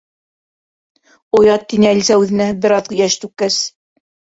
[1.41, 3.63] —Оят, —тине Әлисә үҙенә, бер аҙ йәш түккәс.